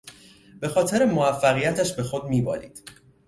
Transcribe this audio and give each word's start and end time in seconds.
به 0.59 0.67
خاطر 0.67 1.05
موفقیتش 1.05 1.93
به 1.93 2.03
خود 2.03 2.25
میبالید. 2.25 2.83